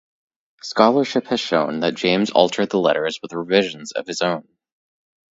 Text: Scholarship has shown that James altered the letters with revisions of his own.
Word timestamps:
Scholarship 0.63 1.27
has 1.27 1.39
shown 1.39 1.81
that 1.81 1.93
James 1.93 2.31
altered 2.31 2.71
the 2.71 2.79
letters 2.79 3.19
with 3.21 3.33
revisions 3.33 3.91
of 3.91 4.07
his 4.07 4.23
own. 4.23 4.47